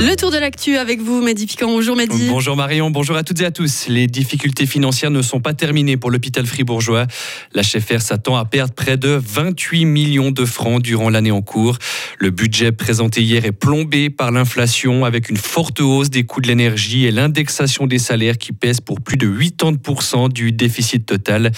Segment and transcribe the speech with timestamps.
[0.00, 1.66] Le tour de l'actu avec vous, Mehdi Piquant.
[1.66, 2.28] Bonjour Mehdi.
[2.28, 3.88] Bonjour Marion, bonjour à toutes et à tous.
[3.88, 7.08] Les difficultés financières ne sont pas terminées pour l'hôpital fribourgeois.
[7.52, 11.78] La chefère s'attend à perdre près de 28 millions de francs durant l'année en cours.
[12.20, 16.46] Le budget présenté hier est plombé par l'inflation avec une forte hausse des coûts de
[16.46, 21.50] l'énergie et l'indexation des salaires qui pèsent pour plus de 80% du déficit total.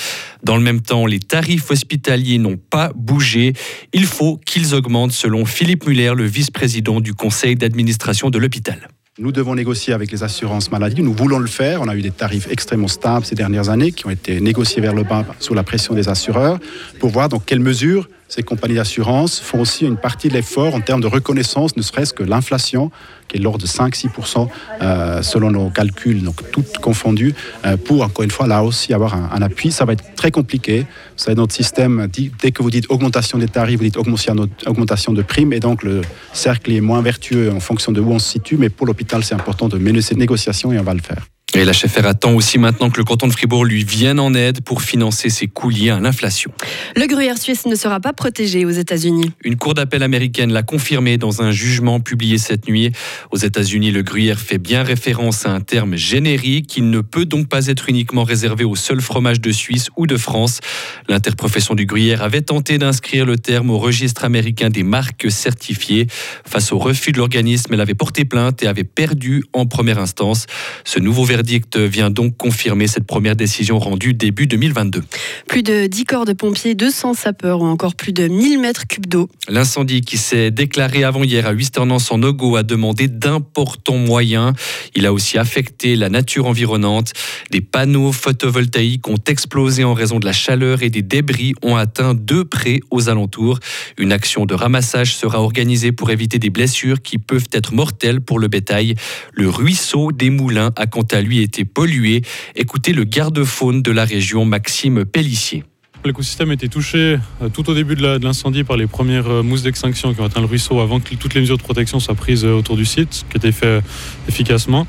[0.43, 3.53] Dans le même temps, les tarifs hospitaliers n'ont pas bougé.
[3.93, 8.89] Il faut qu'ils augmentent selon Philippe Muller, le vice-président du conseil d'administration de l'hôpital.
[9.19, 11.03] Nous devons négocier avec les assurances maladie.
[11.03, 11.83] Nous voulons le faire.
[11.83, 14.95] On a eu des tarifs extrêmement stables ces dernières années qui ont été négociés vers
[14.95, 16.59] le bas sous la pression des assureurs
[17.01, 20.81] pour voir dans quelles mesures ces compagnies d'assurance font aussi une partie de l'effort en
[20.81, 22.93] termes de reconnaissance, ne serait-ce que l'inflation,
[23.27, 24.49] qui est l'ordre de 5-6%
[24.83, 27.35] euh, selon nos calculs, donc toutes confondues,
[27.67, 29.73] euh, pour encore une fois là aussi avoir un, appui.
[29.73, 30.81] Ça va être très compliqué.
[30.81, 32.09] Vous savez, notre système,
[32.41, 36.01] dès que vous dites augmentation des tarifs, vous dites augmentation de primes, et donc le
[36.33, 39.35] cercle est moins vertueux en fonction de où on se situe, mais pour l'hôpital, c'est
[39.35, 41.27] important de mener ces négociations et on va le faire.
[41.55, 44.61] Et la chefère attend aussi maintenant que le canton de Fribourg lui vienne en aide
[44.61, 46.53] pour financer ses coûts liés à l'inflation.
[46.95, 49.33] Le gruyère suisse ne sera pas protégé aux États-Unis.
[49.43, 52.93] Une cour d'appel américaine l'a confirmé dans un jugement publié cette nuit.
[53.33, 56.77] Aux États-Unis, le gruyère fait bien référence à un terme générique.
[56.77, 60.17] Il ne peut donc pas être uniquement réservé au seul fromage de Suisse ou de
[60.17, 60.61] France.
[61.09, 66.07] L'interprofession du gruyère avait tenté d'inscrire le terme au registre américain des marques certifiées.
[66.47, 70.47] Face au refus de l'organisme, elle avait porté plainte et avait perdu en première instance.
[70.85, 75.03] Ce nouveau verdict vient donc confirmer cette première décision rendue début 2022.
[75.49, 79.07] Plus de 10 corps de pompiers, 200 sapeurs ou encore plus de 1000 mètres cubes
[79.07, 79.31] d'eau.
[79.49, 84.53] L'incendie qui s'est déclaré avant-hier à Huisternance en Ogo a demandé d'importants moyens.
[84.95, 87.15] Il a aussi affecté la nature environnante.
[87.51, 92.13] Des panneaux photovoltaïques ont explosé en raison de la chaleur et des débris ont atteint
[92.13, 93.61] deux prés aux alentours.
[93.97, 98.39] Une action de ramassage sera organisée pour éviter des blessures qui peuvent être mortelles pour
[98.39, 98.95] le bétail.
[99.33, 102.23] Le ruisseau des Moulins a quant à lui été pollué.
[102.57, 105.65] Écoutez le garde-faune de la région, Maxime Pellissier.
[106.05, 110.15] L'écosystème été touché euh, tout au début de l'incendie par les premières euh, mousses d'extinction
[110.15, 112.55] qui ont atteint le ruisseau avant que toutes les mesures de protection soient prises euh,
[112.55, 113.83] autour du site, qui étaient fait
[114.27, 114.87] efficacement.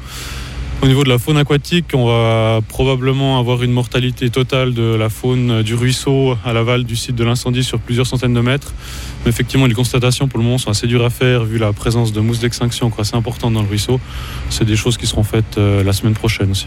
[0.83, 5.09] Au niveau de la faune aquatique, on va probablement avoir une mortalité totale de la
[5.09, 8.73] faune du ruisseau à l'aval du site de l'incendie sur plusieurs centaines de mètres.
[9.23, 12.13] Mais effectivement, les constatations pour le moment sont assez dures à faire vu la présence
[12.13, 13.99] de mousses d'extinction assez importante dans le ruisseau.
[14.49, 16.65] C'est des choses qui seront faites la semaine prochaine aussi.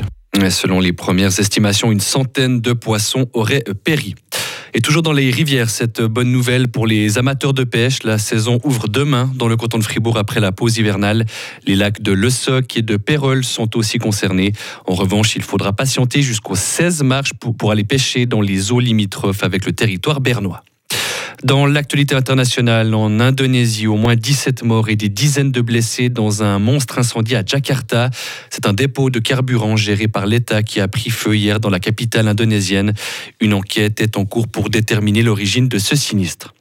[0.48, 4.14] Selon les premières estimations, une centaine de poissons auraient péri.
[4.76, 8.02] Et toujours dans les rivières, cette bonne nouvelle pour les amateurs de pêche.
[8.02, 11.26] La saison ouvre demain dans le canton de Fribourg après la pause hivernale.
[11.64, 14.52] Les lacs de Le Soc et de Pérol sont aussi concernés.
[14.86, 18.80] En revanche, il faudra patienter jusqu'au 16 mars pour, pour aller pêcher dans les eaux
[18.80, 20.64] limitrophes avec le territoire bernois.
[21.44, 26.42] Dans l'actualité internationale, en Indonésie, au moins 17 morts et des dizaines de blessés dans
[26.42, 28.08] un monstre incendie à Jakarta.
[28.48, 31.80] C'est un dépôt de carburant géré par l'État qui a pris feu hier dans la
[31.80, 32.94] capitale indonésienne.
[33.40, 36.54] Une enquête est en cours pour déterminer l'origine de ce sinistre.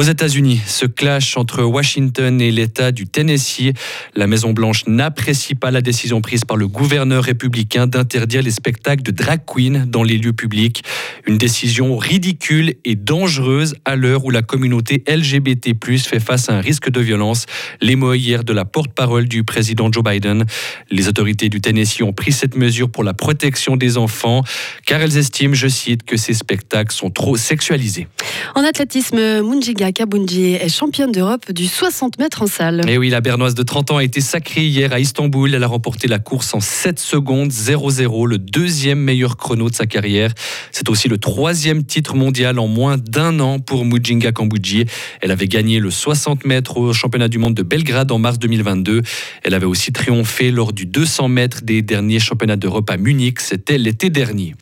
[0.00, 3.74] Aux États-Unis, ce clash entre Washington et l'État du Tennessee,
[4.14, 9.10] la Maison-Blanche n'apprécie pas la décision prise par le gouverneur républicain d'interdire les spectacles de
[9.10, 10.82] drag queen dans les lieux publics.
[11.26, 16.62] Une décision ridicule et dangereuse à l'heure où la communauté LGBT+ fait face à un
[16.62, 17.44] risque de violence.
[17.82, 20.46] Les mots hier de la porte-parole du président Joe Biden.
[20.90, 24.44] Les autorités du Tennessee ont pris cette mesure pour la protection des enfants,
[24.86, 28.08] car elles estiment, je cite, que ces spectacles sont trop sexualisés.
[28.54, 32.88] En athlétisme, Munjiga Kabunji est championne d'Europe du 60 mètres en salle.
[32.88, 35.54] Et oui, la Bernoise de 30 ans a été sacrée hier à Istanbul.
[35.54, 39.86] Elle a remporté la course en 7 secondes 0-0, le deuxième meilleur chrono de sa
[39.86, 40.32] carrière.
[40.72, 44.86] C'est aussi le troisième titre mondial en moins d'un an pour Mujinga Kambudji.
[45.20, 49.02] Elle avait gagné le 60 mètres au championnat du monde de Belgrade en mars 2022.
[49.42, 53.40] Elle avait aussi triomphé lors du 200 mètres des derniers championnats d'Europe à Munich.
[53.40, 54.54] C'était l'été dernier.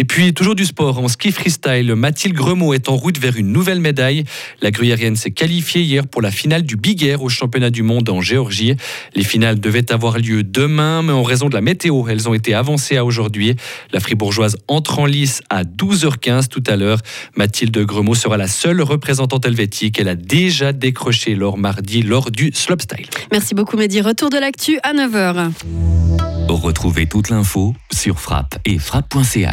[0.00, 3.50] Et puis, toujours du sport, en ski freestyle, Mathilde Gremaud est en route vers une
[3.50, 4.22] nouvelle médaille.
[4.62, 8.08] La gruyérienne s'est qualifiée hier pour la finale du Big Air au championnat du monde
[8.08, 8.76] en Géorgie.
[9.16, 12.54] Les finales devaient avoir lieu demain, mais en raison de la météo, elles ont été
[12.54, 13.56] avancées à aujourd'hui.
[13.92, 17.00] La fribourgeoise entre en lice à 12h15 tout à l'heure.
[17.36, 19.98] Mathilde Gremaud sera la seule représentante helvétique.
[19.98, 23.08] Elle a déjà décroché l'or mardi lors du slopestyle.
[23.32, 24.00] Merci beaucoup Mehdi.
[24.00, 25.50] Retour de l'actu à 9h.
[26.48, 29.46] Retrouvez toute l'info sur frappe et frappe.ch.